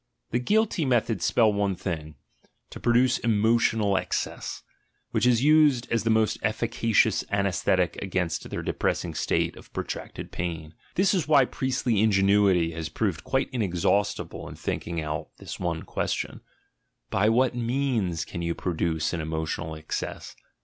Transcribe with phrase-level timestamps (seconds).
[0.31, 2.15] The guilty methods spell one thing:
[2.71, 4.63] to produce emotional excess—
[5.11, 10.73] which is used as the most efficacious anaesthetic against their depressing state of protracted pain;
[10.95, 15.83] this is why priestly ingenuity has proved quite inex haustible in thinking out this one
[15.83, 16.41] question:
[17.11, 20.35] "By what means can you produce an emotional excess?"